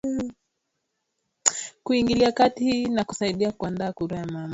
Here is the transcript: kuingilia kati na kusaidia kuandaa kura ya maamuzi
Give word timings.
kuingilia 1.83 2.31
kati 2.31 2.85
na 2.85 3.03
kusaidia 3.03 3.51
kuandaa 3.51 3.93
kura 3.93 4.17
ya 4.17 4.25
maamuzi 4.25 4.49